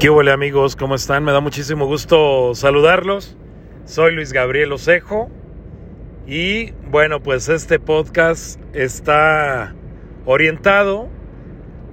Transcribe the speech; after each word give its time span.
¿Qué 0.00 0.08
huele 0.08 0.32
amigos? 0.32 0.76
¿Cómo 0.76 0.94
están? 0.94 1.24
Me 1.24 1.32
da 1.32 1.40
muchísimo 1.40 1.84
gusto 1.84 2.54
saludarlos. 2.54 3.36
Soy 3.84 4.14
Luis 4.14 4.32
Gabriel 4.32 4.72
Osejo 4.72 5.28
y 6.26 6.70
bueno, 6.90 7.22
pues 7.22 7.50
este 7.50 7.78
podcast 7.78 8.58
está 8.72 9.74
orientado 10.24 11.10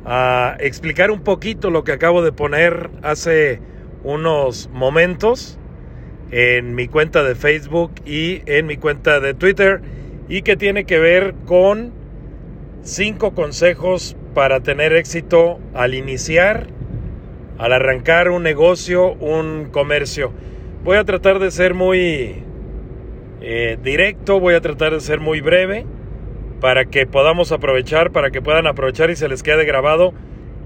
a 0.05 0.55
explicar 0.61 1.11
un 1.11 1.19
poquito 1.19 1.69
lo 1.69 1.83
que 1.83 1.91
acabo 1.91 2.23
de 2.23 2.31
poner 2.31 2.89
hace 3.01 3.59
unos 4.05 4.69
momentos 4.71 5.59
en 6.31 6.75
mi 6.75 6.87
cuenta 6.87 7.23
de 7.23 7.35
Facebook 7.35 7.91
y 8.05 8.41
en 8.45 8.67
mi 8.67 8.77
cuenta 8.77 9.19
de 9.19 9.33
Twitter 9.33 9.81
y 10.29 10.43
que 10.43 10.55
tiene 10.55 10.85
que 10.85 10.99
ver 10.99 11.35
con 11.45 11.91
cinco 12.83 13.33
consejos 13.33 14.15
para 14.33 14.61
tener 14.61 14.93
éxito 14.93 15.59
al 15.73 15.93
iniciar 15.93 16.76
al 17.57 17.73
arrancar 17.73 18.29
un 18.29 18.43
negocio, 18.43 19.13
un 19.13 19.69
comercio. 19.71 20.31
Voy 20.83 20.97
a 20.97 21.03
tratar 21.03 21.39
de 21.39 21.51
ser 21.51 21.73
muy 21.73 22.43
eh, 23.41 23.77
directo, 23.83 24.39
voy 24.39 24.53
a 24.53 24.61
tratar 24.61 24.93
de 24.93 25.01
ser 25.01 25.19
muy 25.19 25.41
breve 25.41 25.85
para 26.61 26.85
que 26.85 27.05
podamos 27.05 27.51
aprovechar, 27.51 28.11
para 28.11 28.31
que 28.31 28.41
puedan 28.41 28.67
aprovechar 28.67 29.09
y 29.09 29.15
se 29.15 29.27
les 29.27 29.43
quede 29.43 29.65
grabado 29.65 30.13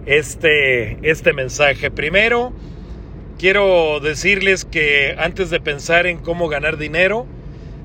este, 0.06 0.98
este 1.02 1.34
mensaje. 1.34 1.92
Primero, 1.92 2.54
quiero 3.38 4.00
decirles 4.00 4.66
que 4.66 5.16
antes 5.18 5.50
de 5.50 5.60
pensar 5.60 6.08
en 6.08 6.18
cómo 6.18 6.50
ganar 6.50 6.78
dinero, 6.78 7.26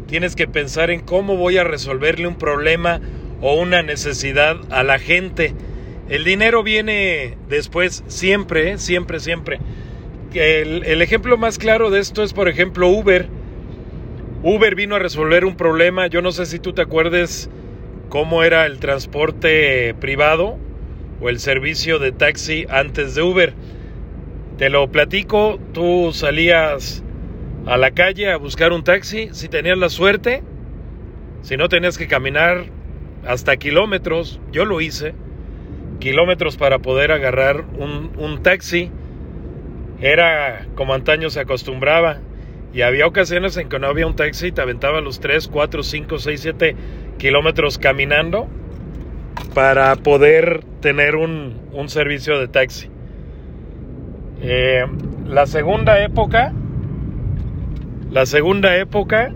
tienes 0.07 0.37
que 0.37 0.47
pensar 0.47 0.91
en 0.91 1.01
cómo 1.01 1.37
voy 1.37 1.59
a 1.59 1.65
resolverle 1.65 2.27
un 2.27 2.37
problema 2.37 3.01
o 3.41 3.55
una 3.55 3.83
necesidad 3.83 4.57
a 4.71 4.83
la 4.83 4.99
gente 4.99 5.53
el 6.09 6.23
dinero 6.23 6.63
viene 6.63 7.37
después, 7.49 8.05
siempre, 8.07 8.79
siempre, 8.79 9.19
siempre. 9.19 9.59
El, 10.33 11.03
ejemplo 11.03 11.37
más 11.37 11.59
claro 11.59 11.91
de 11.91 11.99
esto 11.99 12.23
es, 12.23 12.33
por 12.33 12.49
ejemplo, 12.49 12.89
Uber. 12.89 13.29
Uber 14.43 14.75
vino 14.77 14.95
a 14.95 14.99
resolver 15.01 15.45
un 15.45 15.57
problema. 15.57 16.07
Yo 16.07 16.23
no 16.23 16.31
sé 16.31 16.47
si 16.47 16.61
tú 16.61 16.73
te 16.73 16.83
acuerdes 16.83 17.51
cómo 18.09 18.45
era 18.45 18.67
el 18.67 18.79
transporte 18.79 19.95
privado 19.95 20.59
o 21.21 21.29
el 21.29 21.41
servicio 21.41 21.99
de 21.99 22.13
taxi 22.13 22.67
antes 22.69 23.17
de 23.17 23.23
Uber. 23.23 23.55
Te 24.59 24.71
lo 24.71 24.89
platico, 24.93 25.59
tú 25.73 26.13
salías 26.13 27.03
a 27.67 27.77
la 27.77 27.91
calle 27.91 28.31
a 28.31 28.37
buscar 28.37 28.73
un 28.73 28.85
taxi, 28.85 29.31
si 29.33 29.49
tenías 29.49 29.77
la 29.77 29.89
suerte, 29.89 30.43
si 31.43 31.57
no 31.57 31.69
tenías 31.69 31.99
que 31.99 32.07
caminar 32.07 32.67
hasta 33.27 33.57
kilómetros, 33.57 34.41
yo 34.53 34.65
lo 34.65 34.81
hice 34.81 35.15
kilómetros 35.99 36.57
para 36.57 36.79
poder 36.79 37.13
agarrar 37.13 37.65
un, 37.79 38.41
taxi. 38.43 38.91
Era 40.01 40.67
como 40.75 40.95
antaño 40.95 41.31
se 41.31 41.41
acostumbraba. 41.41 42.19
Y 42.73 42.83
había 42.83 43.07
ocasiones 43.07 43.57
en 43.57 43.69
que 43.69 43.79
no 43.79 43.87
había 43.87 44.07
un 44.07 44.17
taxi 44.17 44.49
y 44.49 44.53
te 44.53 44.61
aventaba 44.61 45.01
los 45.01 45.21
3, 45.21 45.49
4, 45.49 45.83
5, 45.83 46.19
6, 46.19 46.41
7 46.41 46.77
kilómetros 47.19 47.79
caminando 47.79 48.49
para 49.55 49.97
poder 49.97 50.63
tener 50.81 51.17
un, 51.17 51.61
un 51.73 51.89
servicio 51.89 52.39
de 52.39 52.49
taxi. 52.49 52.91
Eh, 54.43 54.85
la 55.27 55.47
segunda 55.47 56.03
época, 56.03 56.53
la 58.11 58.27
segunda 58.27 58.77
época 58.77 59.33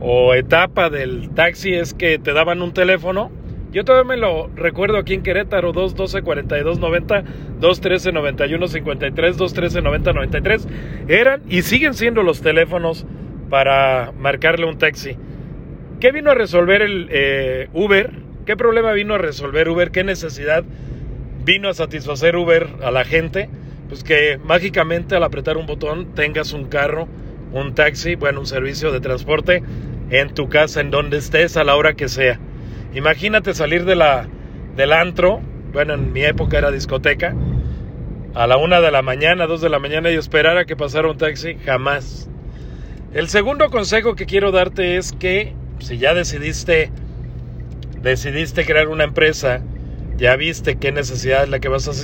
o 0.00 0.34
etapa 0.34 0.90
del 0.90 1.30
taxi 1.30 1.74
es 1.74 1.94
que 1.94 2.18
te 2.18 2.32
daban 2.32 2.62
un 2.62 2.72
teléfono 2.72 3.30
yo 3.72 3.84
todavía 3.84 4.08
me 4.08 4.16
lo 4.16 4.48
recuerdo 4.56 4.96
aquí 4.96 5.14
en 5.14 5.22
Querétaro, 5.22 5.72
212 5.72 6.22
42 6.22 6.78
90, 6.78 7.24
213 7.60 8.12
91 8.12 8.68
53, 8.68 9.36
213 9.36 9.82
90 9.82 10.12
93. 10.12 10.68
Eran 11.08 11.42
y 11.48 11.62
siguen 11.62 11.94
siendo 11.94 12.22
los 12.22 12.40
teléfonos 12.40 13.06
para 13.50 14.12
marcarle 14.18 14.66
un 14.66 14.78
taxi. 14.78 15.16
¿Qué 16.00 16.12
vino 16.12 16.30
a 16.30 16.34
resolver 16.34 16.82
el 16.82 17.08
eh, 17.10 17.68
Uber? 17.74 18.12
¿Qué 18.46 18.56
problema 18.56 18.92
vino 18.92 19.14
a 19.14 19.18
resolver 19.18 19.68
Uber? 19.68 19.90
¿Qué 19.90 20.04
necesidad 20.04 20.64
vino 21.44 21.68
a 21.68 21.74
satisfacer 21.74 22.36
Uber 22.36 22.68
a 22.82 22.90
la 22.90 23.04
gente? 23.04 23.50
Pues 23.88 24.04
que 24.04 24.38
mágicamente 24.42 25.16
al 25.16 25.24
apretar 25.24 25.56
un 25.56 25.66
botón 25.66 26.14
tengas 26.14 26.52
un 26.52 26.66
carro, 26.66 27.08
un 27.52 27.74
taxi, 27.74 28.14
bueno, 28.14 28.40
un 28.40 28.46
servicio 28.46 28.92
de 28.92 29.00
transporte 29.00 29.62
en 30.10 30.32
tu 30.32 30.48
casa, 30.48 30.80
en 30.80 30.90
donde 30.90 31.18
estés, 31.18 31.56
a 31.56 31.64
la 31.64 31.76
hora 31.76 31.94
que 31.94 32.08
sea. 32.08 32.38
Imagínate 32.94 33.54
salir 33.54 33.84
de 33.84 33.96
la, 33.96 34.26
del 34.76 34.92
antro, 34.92 35.40
bueno, 35.72 35.94
en 35.94 36.12
mi 36.12 36.24
época 36.24 36.58
era 36.58 36.70
discoteca, 36.70 37.34
a 38.34 38.46
la 38.46 38.56
una 38.56 38.80
de 38.80 38.90
la 38.90 39.02
mañana, 39.02 39.46
dos 39.46 39.60
de 39.60 39.68
la 39.68 39.78
mañana 39.78 40.10
y 40.10 40.14
esperar 40.14 40.56
a 40.56 40.64
que 40.64 40.76
pasara 40.76 41.10
un 41.10 41.18
taxi, 41.18 41.56
jamás. 41.64 42.28
El 43.12 43.28
segundo 43.28 43.68
consejo 43.70 44.14
que 44.14 44.26
quiero 44.26 44.52
darte 44.52 44.96
es 44.96 45.12
que 45.12 45.54
si 45.80 45.98
ya 45.98 46.14
decidiste, 46.14 46.90
decidiste 48.02 48.64
crear 48.64 48.88
una 48.88 49.04
empresa, 49.04 49.62
ya 50.16 50.36
viste 50.36 50.76
qué 50.76 50.92
necesidad 50.92 51.44
es 51.44 51.48
la 51.48 51.58
que 51.58 51.68
vas 51.68 51.88
a 51.88 51.94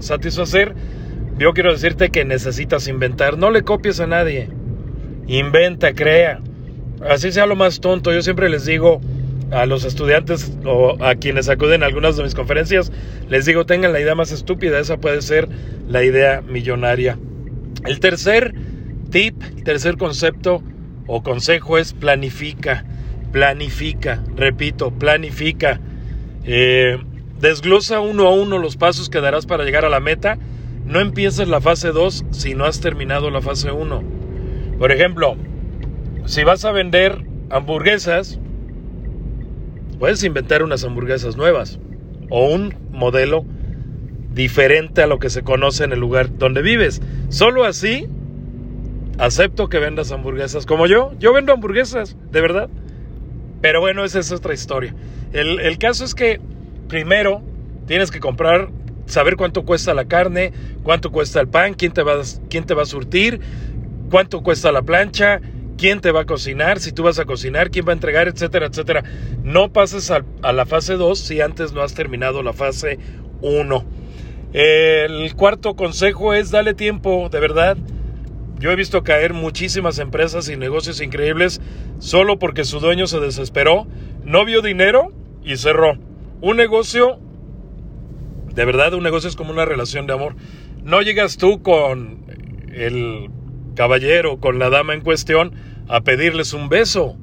satisfacer, 0.00 0.74
yo 1.38 1.52
quiero 1.52 1.72
decirte 1.72 2.10
que 2.10 2.24
necesitas 2.24 2.86
inventar, 2.86 3.38
no 3.38 3.50
le 3.50 3.62
copies 3.62 4.00
a 4.00 4.06
nadie, 4.06 4.48
inventa, 5.26 5.92
crea, 5.92 6.40
así 7.08 7.32
sea 7.32 7.46
lo 7.46 7.56
más 7.56 7.80
tonto, 7.80 8.12
yo 8.12 8.22
siempre 8.22 8.48
les 8.48 8.64
digo, 8.64 9.00
a 9.54 9.66
los 9.66 9.84
estudiantes 9.84 10.52
o 10.64 10.96
a 11.02 11.14
quienes 11.14 11.48
acuden 11.48 11.82
a 11.82 11.86
algunas 11.86 12.16
de 12.16 12.24
mis 12.24 12.34
conferencias, 12.34 12.90
les 13.28 13.46
digo, 13.46 13.64
tengan 13.64 13.92
la 13.92 14.00
idea 14.00 14.14
más 14.14 14.32
estúpida, 14.32 14.80
esa 14.80 14.96
puede 14.98 15.22
ser 15.22 15.48
la 15.88 16.02
idea 16.02 16.42
millonaria. 16.42 17.18
El 17.86 18.00
tercer 18.00 18.54
tip, 19.10 19.40
tercer 19.64 19.96
concepto 19.96 20.62
o 21.06 21.22
consejo 21.22 21.78
es 21.78 21.92
planifica, 21.92 22.84
planifica, 23.32 24.24
repito, 24.36 24.90
planifica. 24.90 25.80
Eh, 26.44 26.98
desglosa 27.40 28.00
uno 28.00 28.26
a 28.26 28.30
uno 28.30 28.58
los 28.58 28.76
pasos 28.76 29.08
que 29.08 29.20
darás 29.20 29.46
para 29.46 29.64
llegar 29.64 29.84
a 29.84 29.90
la 29.90 30.00
meta. 30.00 30.38
No 30.84 31.00
empieces 31.00 31.48
la 31.48 31.60
fase 31.60 31.92
2 31.92 32.26
si 32.30 32.54
no 32.54 32.64
has 32.64 32.80
terminado 32.80 33.30
la 33.30 33.40
fase 33.40 33.70
1. 33.70 34.02
Por 34.78 34.92
ejemplo, 34.92 35.36
si 36.26 36.42
vas 36.42 36.64
a 36.64 36.72
vender 36.72 37.24
hamburguesas, 37.50 38.40
Puedes 39.98 40.22
inventar 40.24 40.62
unas 40.62 40.84
hamburguesas 40.84 41.36
nuevas 41.36 41.78
o 42.30 42.48
un 42.48 42.74
modelo 42.90 43.44
diferente 44.32 45.02
a 45.02 45.06
lo 45.06 45.18
que 45.18 45.30
se 45.30 45.42
conoce 45.42 45.84
en 45.84 45.92
el 45.92 46.00
lugar 46.00 46.36
donde 46.36 46.62
vives. 46.62 47.00
Solo 47.28 47.64
así 47.64 48.08
acepto 49.18 49.68
que 49.68 49.78
vendas 49.78 50.12
hamburguesas 50.12 50.66
como 50.66 50.86
yo. 50.86 51.12
Yo 51.18 51.32
vendo 51.32 51.52
hamburguesas, 51.52 52.16
de 52.30 52.40
verdad. 52.40 52.68
Pero 53.60 53.80
bueno, 53.80 54.04
esa 54.04 54.18
es 54.18 54.30
otra 54.32 54.52
historia. 54.52 54.94
El, 55.32 55.78
caso 55.78 56.04
es 56.04 56.14
que 56.14 56.40
primero 56.88 57.42
tienes 57.86 58.10
que 58.10 58.20
comprar, 58.20 58.68
saber 59.06 59.36
cuánto 59.36 59.64
cuesta 59.64 59.94
la 59.94 60.04
carne, 60.04 60.52
cuánto 60.82 61.10
cuesta 61.10 61.40
el 61.40 61.48
pan, 61.48 61.74
quién 61.74 61.92
te 61.92 62.02
va, 62.02 62.20
quién 62.50 62.64
te 62.64 62.74
va 62.74 62.82
a 62.82 62.86
surtir, 62.86 63.40
cuánto 64.10 64.42
cuesta 64.42 64.70
la 64.70 64.82
plancha, 64.82 65.40
quién 65.76 66.00
te 66.00 66.12
va 66.12 66.20
a 66.20 66.26
cocinar, 66.26 66.80
si 66.80 66.92
tú 66.92 67.02
vas 67.02 67.18
a 67.18 67.24
cocinar, 67.24 67.70
quién 67.70 67.86
va 67.86 67.90
a 67.90 67.94
entregar, 67.94 68.28
etcétera, 68.28 68.66
etcétera. 68.66 69.04
No 69.42 69.72
pases 69.72 70.10
a, 70.10 70.24
la 70.52 70.66
fase 70.66 70.94
2 70.94 71.18
si 71.18 71.40
antes 71.40 71.72
no 71.72 71.82
has 71.82 71.94
terminado 71.94 72.42
la 72.42 72.52
fase 72.52 72.98
1. 73.40 73.84
El 74.52 75.34
cuarto 75.34 75.74
consejo 75.74 76.34
es 76.34 76.50
dale 76.50 76.74
tiempo, 76.74 77.28
de 77.28 77.40
verdad. 77.40 77.76
Yo 78.58 78.70
he 78.70 78.76
visto 78.76 79.02
caer 79.02 79.34
muchísimas 79.34 79.98
empresas 79.98 80.48
y 80.48 80.56
negocios 80.56 81.00
increíbles 81.00 81.60
solo 81.98 82.38
porque 82.38 82.64
su 82.64 82.80
dueño 82.80 83.06
se 83.06 83.20
desesperó, 83.20 83.86
no 84.24 84.44
vio 84.44 84.62
dinero 84.62 85.12
y 85.42 85.56
cerró. 85.56 85.98
Un 86.40 86.56
negocio, 86.56 87.18
de 88.54 88.64
verdad, 88.64 88.94
un 88.94 89.02
negocio 89.02 89.28
es 89.28 89.36
como 89.36 89.50
una 89.50 89.64
relación 89.64 90.06
de 90.06 90.12
amor. 90.12 90.36
No 90.82 91.02
llegas 91.02 91.36
tú 91.36 91.62
con 91.62 92.24
el 92.72 93.28
caballero, 93.74 94.38
con 94.38 94.58
la 94.58 94.70
dama 94.70 94.94
en 94.94 95.00
cuestión, 95.00 95.52
a 95.88 96.00
pedirles 96.00 96.52
un 96.52 96.68
beso. 96.68 97.16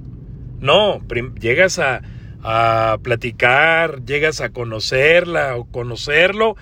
No, 0.59 1.01
llegas 1.39 1.79
a, 1.79 2.01
a 2.43 2.97
platicar, 3.01 4.03
llegas 4.05 4.41
a 4.41 4.49
conocerla 4.49 5.55
o 5.57 5.65
conocerlo 5.65 6.55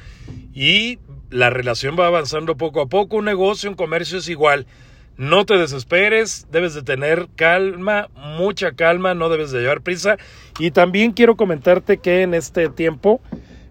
y 0.53 1.00
la 1.30 1.50
relación 1.50 1.95
va 2.00 2.07
avanzando 2.07 2.57
poco 2.57 2.81
a 2.81 2.88
poco. 2.88 3.18
Un 3.18 3.25
negocio, 3.25 3.69
un 3.69 3.75
comercio 3.75 4.18
es 4.18 4.30
igual. 4.30 4.65
No 5.18 5.45
te 5.45 5.57
desesperes, 5.57 6.47
debes 6.50 6.74
de 6.74 6.81
tener 6.81 7.27
calma, 7.36 8.07
mucha 8.15 8.71
calma, 8.71 9.13
no 9.13 9.27
debes 9.27 9.51
de 9.51 9.59
llevar 9.59 9.81
prisa. 9.81 10.18
Y 10.59 10.71
también 10.71 11.12
quiero 11.12 11.36
comentarte 11.36 11.97
que 11.97 12.21
en 12.21 12.33
este 12.33 12.69
tiempo, 12.69 13.19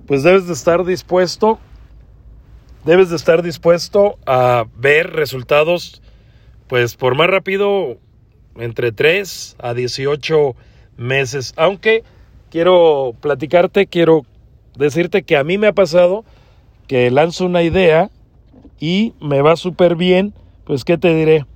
pues 0.06 0.23
debes 0.23 0.47
de 0.47 0.53
estar 0.53 0.85
dispuesto, 0.85 1.59
debes 2.85 3.09
de 3.09 3.17
estar 3.17 3.43
dispuesto 3.43 4.19
a 4.26 4.67
ver 4.76 5.15
resultados 5.15 6.03
pues 6.69 6.97
por 6.97 7.15
más 7.15 7.29
rápido, 7.29 7.99
entre 8.56 8.93
3 8.93 9.56
a 9.59 9.75
18 9.75 10.55
meses. 10.97 11.55
Aunque 11.56 12.05
quiero 12.50 13.15
platicarte, 13.20 13.87
quiero 13.87 14.26
decirte 14.76 15.23
que 15.23 15.37
a 15.37 15.44
mí 15.44 15.59
me 15.59 15.69
ha 15.69 15.73
pasado 15.73 16.25
que 16.87 17.11
lanzo 17.11 17.47
una 17.47 17.62
idea 17.62 18.11
y 18.81 19.15
me 19.20 19.43
va 19.43 19.56
súper 19.56 19.97
bien, 19.97 20.35
pues 20.65 20.85
qué 20.85 20.99
te 20.99 21.15
diré, 21.15 21.47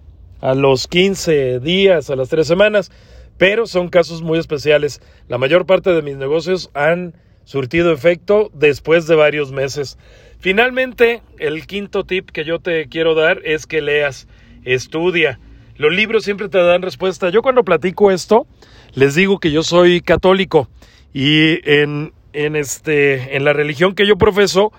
a 0.41 0.55
los 0.55 0.89
15 0.89 1.61
días, 1.61 2.11
a 2.11 2.17
las 2.17 2.29
3 2.29 2.47
semanas, 2.47 2.91
pero 3.39 3.67
son 3.67 3.89
casos 3.89 4.23
muy 4.23 4.39
especiales. 4.39 5.01
La 5.29 5.39
mayor 5.39 5.67
parte 5.67 5.93
de 5.93 6.03
mis 6.03 6.17
negocios 6.17 6.71
han 6.75 7.15
surtido 7.45 7.93
efecto 7.93 8.51
después 8.55 9.07
de 9.07 9.17
varios 9.17 9.53
meses. 9.53 9.99
Finalmente, 10.39 11.23
el 11.39 11.67
quinto 11.67 12.05
tip 12.05 12.31
que 12.31 12.45
yo 12.45 12.59
te 12.61 12.89
quiero 12.89 13.15
dar 13.15 13.41
es 13.45 13.67
que 13.67 13.81
leas, 13.81 14.27
estudia. 14.65 15.39
Los 15.77 15.93
libros 15.93 16.25
siempre 16.25 16.49
te 16.49 16.59
dan 16.59 16.83
respuesta. 16.83 17.31
Yo 17.31 17.43
cuando 17.43 17.65
platico 17.65 18.11
esto, 18.11 18.47
les 18.95 19.15
digo 19.15 19.39
que 19.39 19.51
yo 19.51 19.63
soy 19.63 20.01
católico 20.01 20.69
y 21.13 21.59
en, 21.71 22.13
en, 22.33 22.57
este, 22.57 23.37
en 23.37 23.45
la 23.45 23.53
religión 23.53 23.95
que 23.95 24.07
yo 24.07 24.17
profeso, 24.17 24.73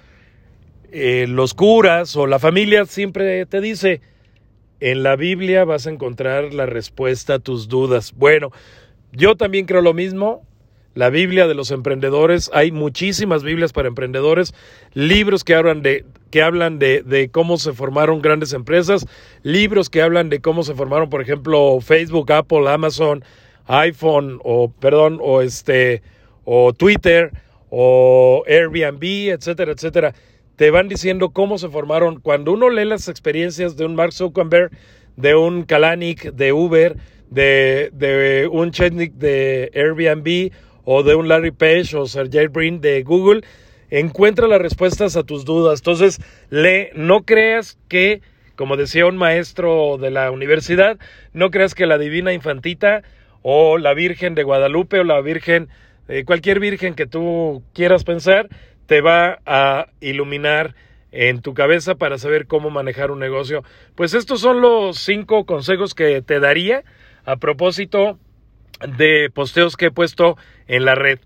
eh, 0.91 1.25
los 1.27 1.53
curas 1.53 2.15
o 2.15 2.27
la 2.27 2.39
familia 2.39 2.85
siempre 2.85 3.45
te 3.45 3.61
dice, 3.61 4.01
en 4.79 5.01
la 5.01 5.15
Biblia 5.15 5.65
vas 5.65 5.87
a 5.87 5.89
encontrar 5.89 6.53
la 6.53 6.65
respuesta 6.65 7.35
a 7.35 7.39
tus 7.39 7.67
dudas. 7.67 8.13
Bueno, 8.15 8.51
yo 9.11 9.35
también 9.35 9.65
creo 9.65 9.81
lo 9.81 9.93
mismo. 9.93 10.45
La 10.93 11.09
Biblia 11.09 11.47
de 11.47 11.55
los 11.55 11.71
emprendedores, 11.71 12.51
hay 12.53 12.71
muchísimas 12.71 13.43
Biblias 13.43 13.73
para 13.73 13.87
emprendedores, 13.87 14.53
libros 14.93 15.43
que 15.43 15.55
hablan 15.55 15.81
de, 15.81 16.05
que 16.29 16.41
hablan 16.41 16.79
de, 16.79 17.01
de 17.03 17.29
cómo 17.29 17.57
se 17.57 17.73
formaron 17.73 18.21
grandes 18.21 18.53
empresas, 18.53 19.05
libros 19.41 19.89
que 19.89 20.01
hablan 20.01 20.29
de 20.29 20.39
cómo 20.39 20.63
se 20.63 20.75
formaron, 20.75 21.09
por 21.09 21.21
ejemplo, 21.21 21.79
Facebook, 21.81 22.31
Apple, 22.31 22.69
Amazon, 22.69 23.23
iPhone, 23.65 24.39
o 24.43 24.71
perdón, 24.71 25.19
o 25.21 25.41
este, 25.41 26.03
o 26.45 26.73
Twitter, 26.73 27.31
o 27.69 28.43
Airbnb, 28.47 29.03
etcétera, 29.31 29.71
etcétera 29.71 30.13
te 30.55 30.71
van 30.71 30.87
diciendo 30.87 31.29
cómo 31.29 31.57
se 31.57 31.69
formaron. 31.69 32.19
Cuando 32.19 32.53
uno 32.53 32.69
lee 32.69 32.85
las 32.85 33.07
experiencias 33.07 33.75
de 33.75 33.85
un 33.85 33.95
Mark 33.95 34.13
Zuckerberg, 34.13 34.71
de 35.15 35.35
un 35.35 35.63
Kalanick, 35.63 36.31
de 36.33 36.53
Uber, 36.53 36.97
de, 37.29 37.89
de 37.93 38.47
un 38.51 38.71
Chetnik 38.71 39.13
de 39.13 39.71
Airbnb 39.73 40.51
o 40.85 41.03
de 41.03 41.15
un 41.15 41.27
Larry 41.27 41.51
Page 41.51 41.95
o 41.95 42.05
Sergey 42.05 42.47
Brin 42.47 42.81
de 42.81 43.03
Google, 43.03 43.41
encuentra 43.89 44.47
las 44.47 44.61
respuestas 44.61 45.15
a 45.15 45.23
tus 45.23 45.45
dudas. 45.45 45.79
Entonces, 45.79 46.19
lee, 46.49 46.89
no 46.95 47.23
creas 47.23 47.77
que, 47.87 48.21
como 48.55 48.77
decía 48.77 49.05
un 49.05 49.17
maestro 49.17 49.97
de 49.97 50.11
la 50.11 50.31
universidad, 50.31 50.97
no 51.33 51.51
creas 51.51 51.75
que 51.75 51.85
la 51.85 51.97
divina 51.97 52.33
infantita 52.33 53.03
o 53.41 53.77
la 53.77 53.93
Virgen 53.93 54.35
de 54.35 54.43
Guadalupe 54.43 54.99
o 54.99 55.03
la 55.03 55.21
Virgen, 55.21 55.69
eh, 56.07 56.23
cualquier 56.25 56.59
virgen 56.59 56.95
que 56.95 57.05
tú 57.05 57.63
quieras 57.73 58.03
pensar, 58.03 58.49
te 58.87 59.01
va 59.01 59.39
a 59.45 59.87
iluminar 60.01 60.75
en 61.11 61.41
tu 61.41 61.53
cabeza 61.53 61.95
para 61.95 62.17
saber 62.17 62.47
cómo 62.47 62.71
manejar 62.71 63.11
un 63.11 63.19
negocio. 63.19 63.63
Pues 63.95 64.13
estos 64.13 64.41
son 64.41 64.61
los 64.61 64.97
cinco 64.97 65.45
consejos 65.45 65.93
que 65.93 66.21
te 66.21 66.39
daría 66.39 66.83
a 67.25 67.37
propósito 67.37 68.17
de 68.79 69.29
posteos 69.33 69.77
que 69.77 69.87
he 69.87 69.91
puesto 69.91 70.37
en 70.67 70.85
la 70.85 70.95
red. 70.95 71.19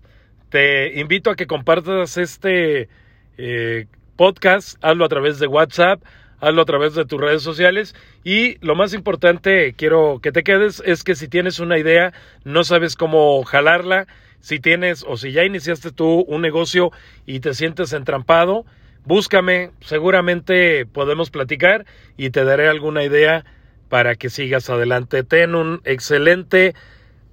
Te 0.50 0.98
invito 0.98 1.30
a 1.30 1.36
que 1.36 1.46
compartas 1.46 2.16
este 2.16 2.88
eh, 3.36 3.86
podcast, 4.16 4.82
hazlo 4.82 5.04
a 5.04 5.08
través 5.08 5.38
de 5.38 5.46
WhatsApp, 5.46 6.02
hazlo 6.40 6.62
a 6.62 6.66
través 6.66 6.94
de 6.94 7.04
tus 7.04 7.20
redes 7.20 7.42
sociales 7.42 7.94
y 8.24 8.56
lo 8.64 8.74
más 8.74 8.94
importante, 8.94 9.74
quiero 9.74 10.20
que 10.22 10.32
te 10.32 10.42
quedes, 10.42 10.82
es 10.86 11.04
que 11.04 11.14
si 11.14 11.28
tienes 11.28 11.58
una 11.58 11.78
idea, 11.78 12.12
no 12.44 12.64
sabes 12.64 12.96
cómo 12.96 13.42
jalarla, 13.44 14.06
si 14.40 14.60
tienes 14.60 15.04
o 15.06 15.16
si 15.16 15.32
ya 15.32 15.44
iniciaste 15.44 15.90
tú 15.90 16.24
un 16.28 16.42
negocio 16.42 16.92
y 17.26 17.40
te 17.40 17.54
sientes 17.54 17.92
entrampado, 17.92 18.64
búscame, 19.04 19.70
seguramente 19.80 20.86
podemos 20.86 21.30
platicar 21.30 21.86
y 22.16 22.30
te 22.30 22.44
daré 22.44 22.68
alguna 22.68 23.04
idea 23.04 23.44
para 23.88 24.14
que 24.14 24.30
sigas 24.30 24.70
adelante. 24.70 25.24
Ten 25.24 25.54
un 25.54 25.80
excelente 25.84 26.74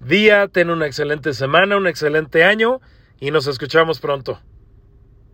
día, 0.08 0.48
ten 0.48 0.70
una 0.70 0.86
excelente 0.86 1.34
semana, 1.34 1.78
un 1.78 1.88
excelente 1.88 2.44
año 2.44 2.80
y 3.20 3.32
nos 3.32 3.48
escuchamos 3.48 4.00
pronto. 4.00 4.40